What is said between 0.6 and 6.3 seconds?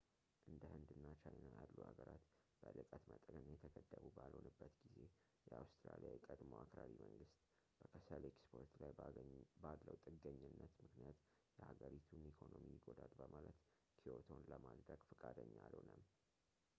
ህንድ እና ቻይና ያሉ ሀገራት በልቀት መጠን የተገደቡ ባልሆኑበት ጊዜ የአውስትራሊያ